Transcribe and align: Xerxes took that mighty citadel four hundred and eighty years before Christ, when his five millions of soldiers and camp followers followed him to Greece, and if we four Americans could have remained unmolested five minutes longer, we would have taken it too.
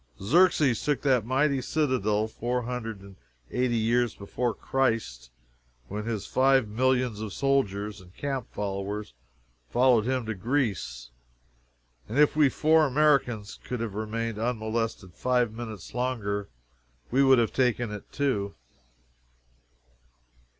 Xerxes 0.19 0.83
took 0.83 1.03
that 1.03 1.27
mighty 1.27 1.61
citadel 1.61 2.27
four 2.27 2.63
hundred 2.63 3.01
and 3.01 3.17
eighty 3.51 3.77
years 3.77 4.15
before 4.15 4.51
Christ, 4.55 5.29
when 5.89 6.05
his 6.05 6.25
five 6.25 6.67
millions 6.67 7.21
of 7.21 7.33
soldiers 7.33 8.01
and 8.01 8.11
camp 8.17 8.51
followers 8.51 9.13
followed 9.69 10.05
him 10.07 10.25
to 10.25 10.33
Greece, 10.33 11.11
and 12.09 12.17
if 12.17 12.35
we 12.35 12.49
four 12.49 12.87
Americans 12.87 13.59
could 13.63 13.79
have 13.79 13.93
remained 13.93 14.39
unmolested 14.39 15.13
five 15.13 15.51
minutes 15.53 15.93
longer, 15.93 16.49
we 17.11 17.23
would 17.23 17.37
have 17.37 17.53
taken 17.53 17.91
it 17.91 18.11
too. 18.11 18.55